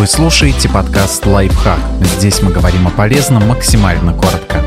Вы 0.00 0.06
слушаете 0.06 0.66
подкаст 0.70 1.26
«Лайфхак». 1.26 1.78
Здесь 2.00 2.40
мы 2.40 2.50
говорим 2.50 2.86
о 2.86 2.90
полезном 2.90 3.46
максимально 3.46 4.14
коротко. 4.14 4.64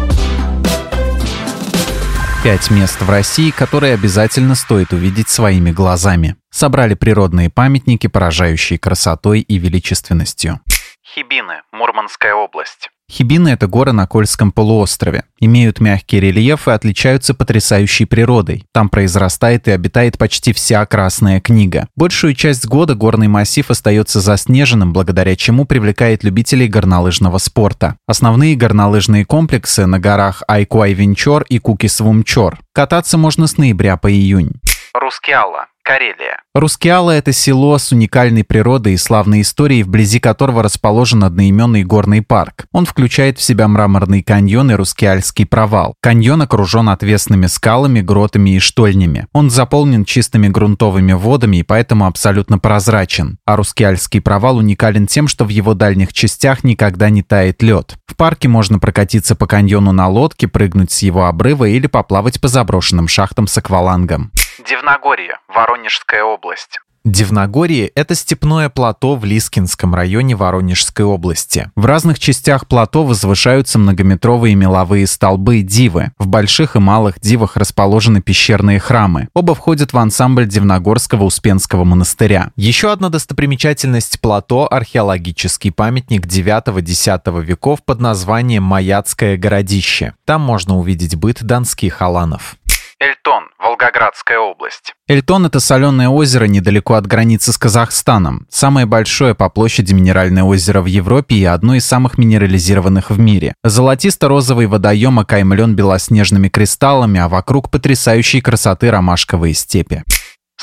Пять 2.43 2.69
мест 2.69 3.01
в 3.01 3.09
России, 3.09 3.49
которые 3.49 3.95
обязательно 3.95 4.53
стоит 4.53 4.93
увидеть 4.93 5.29
своими 5.29 5.71
глазами. 5.71 6.35
Собрали 6.51 6.93
природные 6.93 7.49
памятники, 7.49 8.05
поражающие 8.05 8.77
красотой 8.77 9.39
и 9.39 9.57
величественностью. 9.57 10.59
Хибины, 11.03 11.63
Мурманская 11.71 12.35
область. 12.35 12.91
Хибины– 13.11 13.49
это 13.49 13.67
горы 13.67 13.91
на 13.91 14.07
Кольском 14.07 14.51
полуострове. 14.51 15.25
Имеют 15.39 15.79
мягкий 15.79 16.19
рельеф 16.19 16.67
и 16.67 16.71
отличаются 16.71 17.33
потрясающей 17.33 18.05
природой. 18.05 18.65
Там 18.71 18.89
произрастает 18.89 19.67
и 19.67 19.71
обитает 19.71 20.17
почти 20.17 20.53
вся 20.53 20.85
Красная 20.85 21.39
книга. 21.39 21.87
Большую 21.95 22.33
часть 22.33 22.65
года 22.65 22.95
горный 22.95 23.27
массив 23.27 23.69
остается 23.69 24.19
заснеженным, 24.19 24.93
благодаря 24.93 25.35
чему 25.35 25.65
привлекает 25.65 26.23
любителей 26.23 26.67
горнолыжного 26.67 27.37
спорта. 27.37 27.97
Основные 28.07 28.55
горнолыжные 28.55 29.25
комплексы 29.25 29.85
на 29.85 29.99
горах 29.99 30.41
Айкуай-Венчор 30.47 31.45
и 31.49 31.59
Кукисвумчор. 31.59 32.59
Кататься 32.73 33.17
можно 33.17 33.47
с 33.47 33.57
ноября 33.57 33.97
по 33.97 34.11
июнь. 34.11 34.53
Рускеала, 34.93 35.67
Карелия. 35.83 36.37
Рускеала– 36.55 37.11
это 37.11 37.33
село 37.33 37.77
с 37.77 37.91
уникальной 37.91 38.45
природой 38.45 38.93
и 38.93 38.97
славной 38.97 39.41
историей, 39.41 39.83
вблизи 39.83 40.19
которого 40.19 40.63
расположен 40.63 41.25
одноименный 41.25 41.83
горный 41.83 42.21
парк. 42.21 42.67
Он 42.71 42.85
включает 42.85 43.37
в 43.37 43.43
себя 43.43 43.67
мраморный 43.67 44.23
каньон 44.23 44.71
и 44.71 44.75
Рускеальский 44.75 45.45
провал. 45.45 45.95
Каньон 45.99 46.41
окружен 46.41 46.87
отвесными 46.87 47.47
скалами, 47.47 47.99
гротами 47.99 48.51
и 48.51 48.59
штольнями. 48.59 49.27
Он 49.33 49.49
заполнен 49.49 50.05
чистыми 50.05 50.47
грунтовыми 50.47 51.13
водами 51.13 51.57
и 51.57 51.63
поэтому 51.63 52.05
абсолютно 52.05 52.59
прозрачен. 52.59 53.37
А 53.45 53.57
Рускеальский 53.57 54.21
провал 54.21 54.57
уникален 54.57 55.05
тем, 55.05 55.27
что 55.27 55.43
в 55.43 55.49
его 55.49 55.73
дальних 55.73 56.13
частях 56.13 56.63
никогда 56.63 57.09
не 57.09 57.23
тает 57.23 57.61
лед. 57.61 57.97
В 58.05 58.15
парке 58.15 58.47
можно 58.47 58.79
прокатиться 58.79 59.35
по 59.35 59.47
каньону 59.47 59.91
на 59.91 60.07
лодке, 60.07 60.47
прыгнуть 60.47 60.91
с 60.91 61.01
его 61.01 61.25
обрыва 61.25 61.65
или 61.65 61.87
поплавать 61.87 62.39
по 62.39 62.47
заброшенным 62.47 63.09
шахтам 63.09 63.47
с 63.47 63.57
аквалангом. 63.57 64.31
Дивногорье, 64.65 65.39
Воронежская 65.49 66.23
область. 66.23 66.79
Дивногорье– 67.05 67.87
это 67.95 68.15
степное 68.15 68.69
плато 68.69 69.15
в 69.15 69.25
Лискинском 69.25 69.93
районе 69.93 70.37
Воронежской 70.37 71.03
области. 71.03 71.69
В 71.75 71.85
разных 71.85 72.17
частях 72.17 72.65
плато 72.65 73.03
возвышаются 73.03 73.77
многометровые 73.77 74.55
меловые 74.55 75.05
столбы 75.05 75.63
Дивы. 75.63 76.13
В 76.17 76.27
больших 76.27 76.77
и 76.77 76.79
малых 76.79 77.19
Дивах 77.19 77.57
расположены 77.57 78.21
пещерные 78.21 78.79
храмы. 78.79 79.27
Оба 79.33 79.53
входят 79.53 79.91
в 79.91 79.97
ансамбль 79.97 80.47
Дивногорского 80.47 81.25
Успенского 81.25 81.83
монастыря. 81.83 82.51
Еще 82.55 82.89
одна 82.89 83.09
достопримечательность 83.09 84.21
плато– 84.21 84.65
археологический 84.71 85.73
памятник 85.73 86.25
9-10 86.25 87.43
веков 87.43 87.83
под 87.83 87.99
названием 87.99 88.63
Маяцкое 88.63 89.35
городище. 89.35 90.13
Там 90.23 90.39
можно 90.39 90.77
увидеть 90.77 91.17
быт 91.17 91.43
донских 91.43 92.01
аланов. 92.01 92.55
Эльтон, 93.03 93.49
Волгоградская 93.59 94.39
область. 94.39 94.93
Эльтон– 95.09 95.45
это 95.47 95.59
соленое 95.59 96.07
озеро 96.07 96.45
недалеко 96.45 96.93
от 96.93 97.05
границы 97.05 97.51
с 97.51 97.57
Казахстаном. 97.57 98.47
Самое 98.49 98.85
большое 98.85 99.35
по 99.35 99.49
площади 99.49 99.91
минеральное 99.93 100.43
озеро 100.43 100.79
в 100.79 100.85
Европе 100.85 101.35
и 101.35 101.43
одно 101.43 101.75
из 101.75 101.85
самых 101.85 102.17
минерализированных 102.17 103.09
в 103.09 103.19
мире. 103.19 103.55
Золотисто-розовый 103.61 104.67
водоем 104.67 105.19
окаймлен 105.19 105.75
белоснежными 105.75 106.47
кристаллами, 106.47 107.19
а 107.19 107.27
вокруг 107.27 107.69
потрясающей 107.69 108.39
красоты 108.39 108.89
ромашковые 108.89 109.53
степи. 109.53 110.03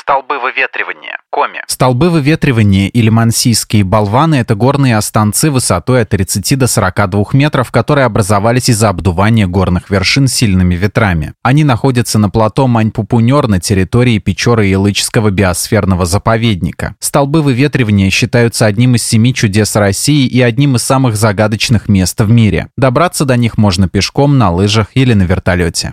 Столбы 0.01 0.39
выветривания, 0.41 1.19
Коми. 1.29 1.61
Столбы 1.67 2.09
выветривания 2.09 2.89
или 2.89 3.11
мансийские 3.11 3.84
болваны– 3.84 4.34
это 4.37 4.55
горные 4.55 4.97
останцы 4.97 5.51
высотой 5.51 6.03
от 6.03 6.09
30 6.09 6.59
до 6.59 6.67
42 6.67 7.25
метров, 7.34 7.70
которые 7.70 8.07
образовались 8.07 8.70
из-за 8.70 8.89
обдувания 8.89 9.47
горных 9.47 9.91
вершин 9.91 10.27
сильными 10.27 10.75
ветрами. 10.75 11.35
Они 11.42 11.64
находятся 11.64 12.19
на 12.19 12.30
плато 12.30 12.67
Мань-Пупунер 12.67 13.47
на 13.47 13.61
территории 13.61 14.19
Печоры-Ялычского 14.19 15.30
биосферного 15.30 16.07
заповедника. 16.07 16.97
Столбы 16.98 17.42
выветривания 17.42 18.08
считаются 18.08 18.64
одним 18.64 18.95
из 18.95 19.03
семи 19.03 19.35
чудес 19.35 19.77
России 19.77 20.27
и 20.27 20.41
одним 20.41 20.77
из 20.77 20.83
самых 20.83 21.14
загадочных 21.14 21.91
мест 21.91 22.19
в 22.19 22.30
мире. 22.30 22.69
Добраться 22.79 23.27
до 23.27 23.36
них 23.36 23.58
можно 23.58 23.86
пешком, 23.86 24.39
на 24.39 24.51
лыжах 24.51 24.89
или 24.95 25.13
на 25.13 25.24
вертолете. 25.24 25.92